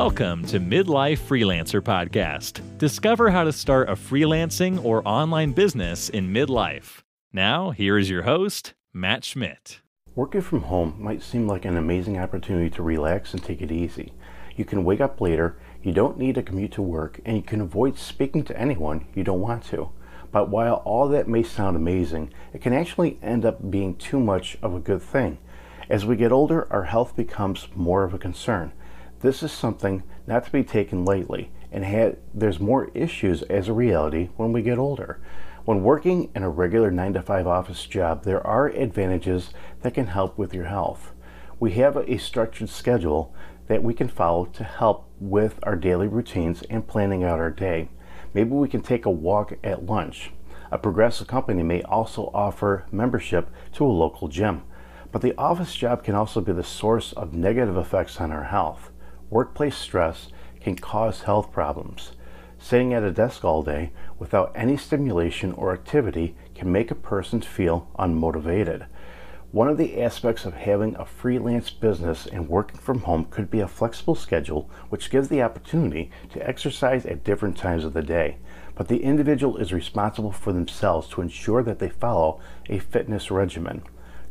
Welcome 0.00 0.46
to 0.46 0.58
Midlife 0.58 1.18
Freelancer 1.18 1.82
Podcast. 1.82 2.62
Discover 2.78 3.28
how 3.28 3.44
to 3.44 3.52
start 3.52 3.90
a 3.90 3.92
freelancing 3.92 4.82
or 4.82 5.06
online 5.06 5.52
business 5.52 6.08
in 6.08 6.32
midlife. 6.32 7.02
Now, 7.34 7.72
here 7.72 7.98
is 7.98 8.08
your 8.08 8.22
host, 8.22 8.72
Matt 8.94 9.26
Schmidt. 9.26 9.82
Working 10.14 10.40
from 10.40 10.62
home 10.62 10.96
might 10.98 11.22
seem 11.22 11.46
like 11.46 11.66
an 11.66 11.76
amazing 11.76 12.18
opportunity 12.18 12.70
to 12.70 12.82
relax 12.82 13.34
and 13.34 13.44
take 13.44 13.60
it 13.60 13.70
easy. 13.70 14.14
You 14.56 14.64
can 14.64 14.84
wake 14.84 15.02
up 15.02 15.20
later, 15.20 15.58
you 15.82 15.92
don't 15.92 16.16
need 16.16 16.36
to 16.36 16.42
commute 16.42 16.72
to 16.72 16.82
work, 16.82 17.20
and 17.26 17.36
you 17.36 17.42
can 17.42 17.60
avoid 17.60 17.98
speaking 17.98 18.42
to 18.44 18.58
anyone 18.58 19.04
you 19.14 19.22
don't 19.22 19.42
want 19.42 19.66
to. 19.66 19.90
But 20.32 20.48
while 20.48 20.76
all 20.86 21.08
that 21.08 21.28
may 21.28 21.42
sound 21.42 21.76
amazing, 21.76 22.32
it 22.54 22.62
can 22.62 22.72
actually 22.72 23.18
end 23.22 23.44
up 23.44 23.70
being 23.70 23.96
too 23.96 24.18
much 24.18 24.56
of 24.62 24.74
a 24.74 24.80
good 24.80 25.02
thing. 25.02 25.36
As 25.90 26.06
we 26.06 26.16
get 26.16 26.32
older, 26.32 26.66
our 26.72 26.84
health 26.84 27.14
becomes 27.14 27.68
more 27.74 28.02
of 28.02 28.14
a 28.14 28.18
concern. 28.18 28.72
This 29.20 29.42
is 29.42 29.52
something 29.52 30.02
not 30.26 30.46
to 30.46 30.50
be 30.50 30.64
taken 30.64 31.04
lightly, 31.04 31.52
and 31.70 32.16
there's 32.32 32.58
more 32.58 32.90
issues 32.94 33.42
as 33.42 33.68
a 33.68 33.74
reality 33.74 34.30
when 34.36 34.50
we 34.50 34.62
get 34.62 34.78
older. 34.78 35.20
When 35.66 35.84
working 35.84 36.30
in 36.34 36.42
a 36.42 36.48
regular 36.48 36.90
9 36.90 37.12
to 37.12 37.22
5 37.22 37.46
office 37.46 37.84
job, 37.84 38.24
there 38.24 38.44
are 38.46 38.68
advantages 38.68 39.50
that 39.82 39.92
can 39.92 40.06
help 40.06 40.38
with 40.38 40.54
your 40.54 40.64
health. 40.64 41.12
We 41.58 41.72
have 41.72 41.98
a 41.98 42.16
structured 42.16 42.70
schedule 42.70 43.34
that 43.66 43.82
we 43.82 43.92
can 43.92 44.08
follow 44.08 44.46
to 44.46 44.64
help 44.64 45.06
with 45.20 45.58
our 45.64 45.76
daily 45.76 46.08
routines 46.08 46.62
and 46.70 46.88
planning 46.88 47.22
out 47.22 47.38
our 47.38 47.50
day. 47.50 47.90
Maybe 48.32 48.50
we 48.52 48.68
can 48.68 48.80
take 48.80 49.04
a 49.04 49.10
walk 49.10 49.52
at 49.62 49.84
lunch. 49.84 50.32
A 50.72 50.78
progressive 50.78 51.26
company 51.26 51.62
may 51.62 51.82
also 51.82 52.30
offer 52.32 52.86
membership 52.90 53.50
to 53.74 53.84
a 53.84 53.86
local 53.86 54.28
gym. 54.28 54.62
But 55.12 55.20
the 55.20 55.36
office 55.36 55.74
job 55.74 56.04
can 56.04 56.14
also 56.14 56.40
be 56.40 56.52
the 56.52 56.64
source 56.64 57.12
of 57.12 57.34
negative 57.34 57.76
effects 57.76 58.18
on 58.18 58.32
our 58.32 58.44
health. 58.44 58.90
Workplace 59.30 59.76
stress 59.76 60.28
can 60.60 60.74
cause 60.74 61.22
health 61.22 61.52
problems. 61.52 62.12
Sitting 62.58 62.92
at 62.92 63.04
a 63.04 63.12
desk 63.12 63.44
all 63.44 63.62
day 63.62 63.92
without 64.18 64.50
any 64.56 64.76
stimulation 64.76 65.52
or 65.52 65.72
activity 65.72 66.34
can 66.54 66.70
make 66.72 66.90
a 66.90 66.96
person 66.96 67.40
feel 67.40 67.88
unmotivated. 67.96 68.86
One 69.52 69.68
of 69.68 69.78
the 69.78 70.02
aspects 70.02 70.44
of 70.44 70.54
having 70.54 70.96
a 70.96 71.04
freelance 71.04 71.70
business 71.70 72.26
and 72.26 72.48
working 72.48 72.78
from 72.78 73.00
home 73.00 73.26
could 73.30 73.50
be 73.50 73.60
a 73.60 73.68
flexible 73.68 74.16
schedule 74.16 74.68
which 74.88 75.10
gives 75.10 75.28
the 75.28 75.42
opportunity 75.42 76.10
to 76.32 76.46
exercise 76.46 77.06
at 77.06 77.22
different 77.22 77.56
times 77.56 77.84
of 77.84 77.92
the 77.92 78.02
day. 78.02 78.36
But 78.74 78.88
the 78.88 79.02
individual 79.02 79.56
is 79.58 79.72
responsible 79.72 80.32
for 80.32 80.52
themselves 80.52 81.08
to 81.08 81.20
ensure 81.20 81.62
that 81.62 81.78
they 81.78 81.88
follow 81.88 82.40
a 82.68 82.80
fitness 82.80 83.30
regimen. 83.30 83.82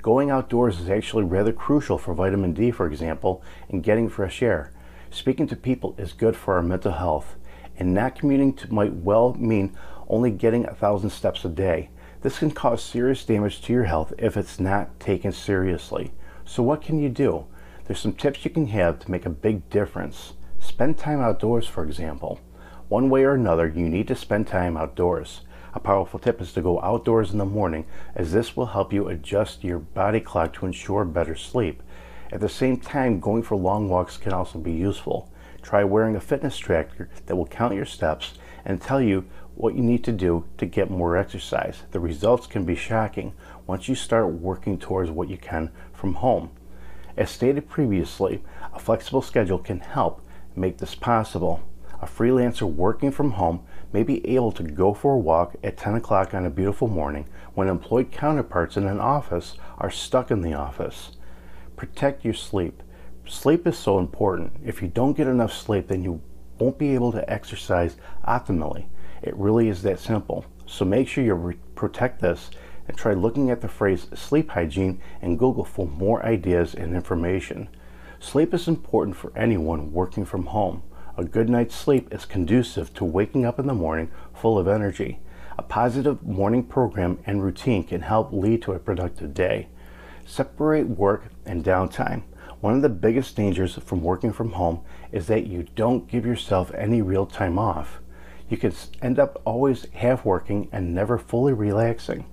Going 0.00 0.30
outdoors 0.30 0.80
is 0.80 0.88
actually 0.88 1.24
rather 1.24 1.52
crucial 1.52 1.98
for 1.98 2.14
vitamin 2.14 2.54
D, 2.54 2.70
for 2.70 2.86
example, 2.86 3.42
and 3.68 3.82
getting 3.82 4.08
fresh 4.08 4.42
air. 4.42 4.70
Speaking 5.10 5.46
to 5.48 5.56
people 5.56 5.94
is 5.98 6.12
good 6.12 6.36
for 6.36 6.54
our 6.54 6.62
mental 6.62 6.92
health, 6.92 7.36
and 7.78 7.94
not 7.94 8.16
commuting 8.16 8.52
to 8.54 8.72
might 8.72 8.94
well 8.94 9.34
mean 9.34 9.76
only 10.08 10.30
getting 10.30 10.66
a 10.66 10.74
thousand 10.74 11.10
steps 11.10 11.44
a 11.44 11.48
day. 11.48 11.90
This 12.22 12.38
can 12.38 12.50
cause 12.50 12.82
serious 12.82 13.24
damage 13.24 13.60
to 13.62 13.72
your 13.72 13.84
health 13.84 14.12
if 14.18 14.36
it's 14.36 14.58
not 14.58 14.98
taken 14.98 15.32
seriously. 15.32 16.12
So, 16.44 16.62
what 16.62 16.82
can 16.82 16.98
you 16.98 17.08
do? 17.08 17.46
There's 17.84 18.00
some 18.00 18.14
tips 18.14 18.44
you 18.44 18.50
can 18.50 18.66
have 18.68 18.98
to 19.00 19.10
make 19.10 19.26
a 19.26 19.30
big 19.30 19.68
difference. 19.70 20.32
Spend 20.58 20.98
time 20.98 21.20
outdoors, 21.20 21.66
for 21.66 21.84
example. 21.84 22.40
One 22.88 23.10
way 23.10 23.24
or 23.24 23.34
another, 23.34 23.68
you 23.68 23.88
need 23.88 24.08
to 24.08 24.16
spend 24.16 24.46
time 24.46 24.76
outdoors. 24.76 25.42
A 25.74 25.80
powerful 25.80 26.18
tip 26.18 26.40
is 26.40 26.52
to 26.54 26.62
go 26.62 26.80
outdoors 26.80 27.32
in 27.32 27.38
the 27.38 27.44
morning, 27.44 27.84
as 28.14 28.32
this 28.32 28.56
will 28.56 28.66
help 28.66 28.92
you 28.92 29.08
adjust 29.08 29.62
your 29.62 29.78
body 29.78 30.20
clock 30.20 30.54
to 30.54 30.66
ensure 30.66 31.04
better 31.04 31.36
sleep. 31.36 31.82
At 32.32 32.40
the 32.40 32.48
same 32.48 32.78
time, 32.78 33.20
going 33.20 33.42
for 33.42 33.56
long 33.56 33.88
walks 33.88 34.16
can 34.16 34.32
also 34.32 34.58
be 34.58 34.72
useful. 34.72 35.30
Try 35.62 35.84
wearing 35.84 36.16
a 36.16 36.20
fitness 36.20 36.58
tracker 36.58 37.08
that 37.26 37.36
will 37.36 37.46
count 37.46 37.74
your 37.74 37.84
steps 37.84 38.34
and 38.64 38.80
tell 38.80 39.00
you 39.00 39.24
what 39.54 39.74
you 39.74 39.82
need 39.82 40.04
to 40.04 40.12
do 40.12 40.44
to 40.58 40.66
get 40.66 40.90
more 40.90 41.16
exercise. 41.16 41.82
The 41.92 42.00
results 42.00 42.46
can 42.46 42.64
be 42.64 42.74
shocking 42.74 43.32
once 43.66 43.88
you 43.88 43.94
start 43.94 44.32
working 44.32 44.78
towards 44.78 45.10
what 45.10 45.28
you 45.28 45.38
can 45.38 45.70
from 45.92 46.14
home. 46.14 46.50
As 47.16 47.30
stated 47.30 47.68
previously, 47.68 48.42
a 48.74 48.78
flexible 48.78 49.22
schedule 49.22 49.58
can 49.58 49.80
help 49.80 50.20
make 50.54 50.78
this 50.78 50.94
possible. 50.94 51.62
A 52.02 52.06
freelancer 52.06 52.70
working 52.70 53.10
from 53.10 53.32
home 53.32 53.64
may 53.92 54.02
be 54.02 54.26
able 54.26 54.52
to 54.52 54.62
go 54.62 54.92
for 54.92 55.14
a 55.14 55.18
walk 55.18 55.56
at 55.64 55.78
10 55.78 55.94
o'clock 55.94 56.34
on 56.34 56.44
a 56.44 56.50
beautiful 56.50 56.88
morning 56.88 57.26
when 57.54 57.68
employed 57.68 58.12
counterparts 58.12 58.76
in 58.76 58.86
an 58.86 59.00
office 59.00 59.56
are 59.78 59.90
stuck 59.90 60.30
in 60.30 60.42
the 60.42 60.52
office. 60.52 61.12
Protect 61.76 62.24
your 62.24 62.34
sleep. 62.34 62.82
Sleep 63.28 63.66
is 63.66 63.76
so 63.76 63.98
important. 63.98 64.52
If 64.64 64.80
you 64.80 64.88
don't 64.88 65.16
get 65.16 65.26
enough 65.26 65.52
sleep, 65.52 65.88
then 65.88 66.02
you 66.02 66.22
won't 66.58 66.78
be 66.78 66.94
able 66.94 67.12
to 67.12 67.30
exercise 67.30 67.96
optimally. 68.26 68.86
It 69.22 69.36
really 69.36 69.68
is 69.68 69.82
that 69.82 69.98
simple. 69.98 70.46
So 70.66 70.84
make 70.84 71.06
sure 71.06 71.22
you 71.22 71.58
protect 71.74 72.20
this 72.20 72.50
and 72.88 72.96
try 72.96 73.12
looking 73.12 73.50
at 73.50 73.60
the 73.60 73.68
phrase 73.68 74.06
sleep 74.14 74.50
hygiene 74.50 75.00
and 75.20 75.38
Google 75.38 75.64
for 75.64 75.86
more 75.86 76.24
ideas 76.24 76.74
and 76.74 76.94
information. 76.94 77.68
Sleep 78.20 78.54
is 78.54 78.68
important 78.68 79.16
for 79.16 79.36
anyone 79.36 79.92
working 79.92 80.24
from 80.24 80.46
home. 80.46 80.82
A 81.18 81.24
good 81.24 81.48
night's 81.48 81.74
sleep 81.74 82.12
is 82.12 82.24
conducive 82.24 82.94
to 82.94 83.04
waking 83.04 83.44
up 83.44 83.58
in 83.58 83.66
the 83.66 83.74
morning 83.74 84.10
full 84.34 84.58
of 84.58 84.68
energy. 84.68 85.20
A 85.58 85.62
positive 85.62 86.22
morning 86.22 86.62
program 86.62 87.18
and 87.26 87.42
routine 87.42 87.84
can 87.84 88.02
help 88.02 88.32
lead 88.32 88.62
to 88.62 88.72
a 88.72 88.78
productive 88.78 89.34
day. 89.34 89.68
Separate 90.26 90.88
work 90.88 91.30
and 91.46 91.64
downtime. 91.64 92.24
One 92.60 92.74
of 92.74 92.82
the 92.82 92.90
biggest 92.90 93.36
dangers 93.36 93.76
from 93.76 94.02
working 94.02 94.32
from 94.32 94.52
home 94.52 94.82
is 95.12 95.26
that 95.28 95.46
you 95.46 95.66
don't 95.74 96.08
give 96.08 96.26
yourself 96.26 96.70
any 96.74 97.00
real 97.00 97.24
time 97.24 97.58
off 97.58 98.00
you 98.48 98.56
can 98.56 98.72
end 99.02 99.18
up 99.18 99.40
always 99.44 99.86
half 99.92 100.24
working 100.24 100.68
and 100.72 100.94
never 100.94 101.18
fully 101.18 101.52
relaxing. 101.52 102.26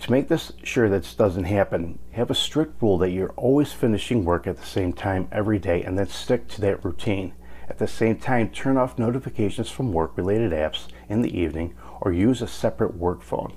To 0.00 0.10
make 0.10 0.28
this 0.28 0.52
sure 0.62 0.88
that 0.88 1.02
this 1.02 1.14
doesn't 1.14 1.44
happen, 1.44 1.98
have 2.12 2.30
a 2.30 2.34
strict 2.34 2.82
rule 2.82 2.98
that 2.98 3.10
you're 3.10 3.30
always 3.30 3.72
finishing 3.72 4.24
work 4.24 4.46
at 4.46 4.58
the 4.58 4.66
same 4.66 4.92
time 4.92 5.28
every 5.32 5.58
day 5.58 5.82
and 5.82 5.98
then 5.98 6.08
stick 6.08 6.48
to 6.48 6.60
that 6.62 6.84
routine. 6.84 7.32
At 7.68 7.78
the 7.78 7.88
same 7.88 8.18
time, 8.18 8.50
turn 8.50 8.76
off 8.76 8.98
notifications 8.98 9.70
from 9.70 9.92
work 9.92 10.16
related 10.16 10.52
apps 10.52 10.86
in 11.08 11.22
the 11.22 11.36
evening 11.36 11.74
or 12.00 12.12
use 12.12 12.42
a 12.42 12.46
separate 12.46 12.96
work 12.96 13.22
phone. 13.22 13.54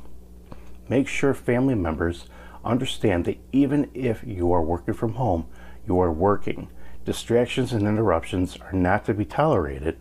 Make 0.87 1.07
sure 1.07 1.33
family 1.33 1.75
members 1.75 2.25
understand 2.63 3.25
that 3.25 3.39
even 3.51 3.89
if 3.93 4.23
you 4.25 4.51
are 4.51 4.61
working 4.61 4.93
from 4.93 5.13
home, 5.13 5.47
you 5.87 5.99
are 5.99 6.11
working. 6.11 6.69
Distractions 7.05 7.73
and 7.73 7.87
interruptions 7.87 8.57
are 8.57 8.73
not 8.73 9.05
to 9.05 9.13
be 9.13 9.25
tolerated 9.25 9.97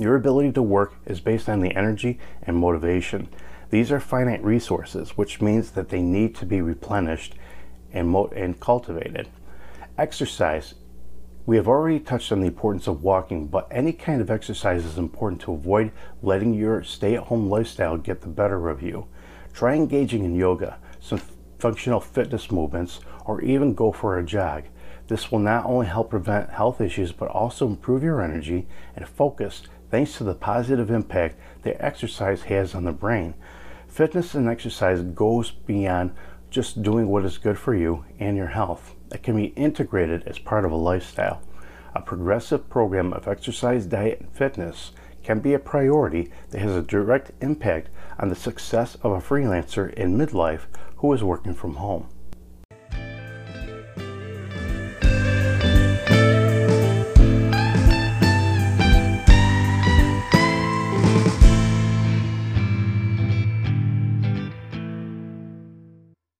your 0.00 0.16
ability 0.16 0.52
to 0.52 0.62
work 0.62 0.94
is 1.04 1.20
based 1.20 1.46
on 1.46 1.60
the 1.60 1.76
energy 1.76 2.18
and 2.42 2.56
motivation. 2.56 3.28
These 3.68 3.92
are 3.92 4.00
finite 4.00 4.42
resources, 4.42 5.10
which 5.10 5.42
means 5.42 5.72
that 5.72 5.90
they 5.90 6.00
need 6.00 6.34
to 6.36 6.46
be 6.46 6.62
replenished 6.62 7.34
and, 7.92 8.14
and 8.34 8.58
cultivated. 8.58 9.28
Exercise. 9.98 10.74
We 11.44 11.56
have 11.56 11.68
already 11.68 12.00
touched 12.00 12.32
on 12.32 12.40
the 12.40 12.46
importance 12.46 12.86
of 12.86 13.02
walking, 13.02 13.48
but 13.48 13.68
any 13.70 13.92
kind 13.92 14.22
of 14.22 14.30
exercise 14.30 14.86
is 14.86 14.96
important 14.96 15.42
to 15.42 15.52
avoid 15.52 15.92
letting 16.22 16.54
your 16.54 16.82
stay 16.82 17.14
at 17.16 17.24
home 17.24 17.50
lifestyle 17.50 17.98
get 17.98 18.22
the 18.22 18.28
better 18.28 18.70
of 18.70 18.82
you. 18.82 19.06
Try 19.52 19.74
engaging 19.74 20.24
in 20.24 20.34
yoga, 20.34 20.78
some 21.00 21.20
functional 21.60 22.00
fitness 22.00 22.50
movements, 22.50 23.00
or 23.24 23.40
even 23.42 23.74
go 23.74 23.92
for 23.92 24.18
a 24.18 24.24
jog. 24.24 24.64
This 25.08 25.30
will 25.30 25.40
not 25.40 25.64
only 25.64 25.86
help 25.86 26.10
prevent 26.10 26.50
health 26.50 26.80
issues 26.80 27.12
but 27.12 27.28
also 27.28 27.66
improve 27.66 28.02
your 28.02 28.22
energy 28.22 28.66
and 28.94 29.08
focus 29.08 29.62
thanks 29.90 30.16
to 30.16 30.24
the 30.24 30.34
positive 30.34 30.90
impact 30.90 31.36
that 31.62 31.84
exercise 31.84 32.42
has 32.42 32.74
on 32.74 32.84
the 32.84 32.92
brain. 32.92 33.34
Fitness 33.88 34.34
and 34.34 34.48
exercise 34.48 35.02
goes 35.02 35.50
beyond 35.50 36.14
just 36.48 36.82
doing 36.82 37.08
what 37.08 37.24
is 37.24 37.38
good 37.38 37.58
for 37.58 37.74
you 37.74 38.04
and 38.18 38.36
your 38.36 38.48
health. 38.48 38.94
It 39.12 39.22
can 39.22 39.36
be 39.36 39.46
integrated 39.46 40.22
as 40.28 40.38
part 40.38 40.64
of 40.64 40.70
a 40.70 40.76
lifestyle. 40.76 41.42
A 41.94 42.00
progressive 42.00 42.70
program 42.70 43.12
of 43.12 43.26
exercise, 43.26 43.86
diet, 43.86 44.20
and 44.20 44.32
fitness 44.32 44.92
can 45.22 45.40
be 45.40 45.54
a 45.54 45.58
priority 45.58 46.30
that 46.50 46.60
has 46.60 46.72
a 46.72 46.82
direct 46.82 47.32
impact 47.40 47.88
on 48.18 48.28
the 48.28 48.34
success 48.34 48.96
of 49.02 49.12
a 49.12 49.20
freelancer 49.20 49.92
in 49.94 50.16
midlife 50.16 50.62
who 50.96 51.12
is 51.12 51.22
working 51.22 51.54
from 51.54 51.74
home. 51.74 52.08